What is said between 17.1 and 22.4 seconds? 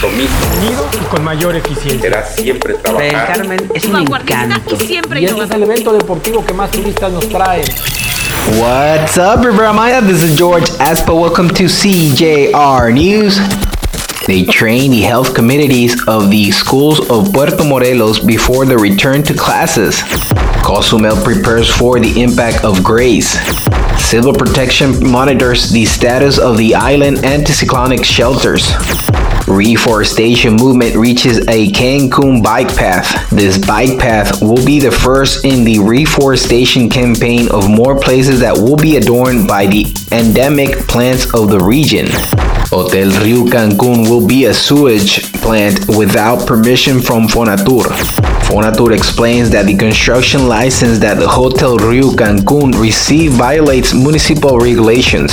of Puerto Morelos before the return to classes. Cozumel prepares for the